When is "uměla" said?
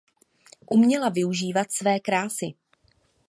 0.69-1.09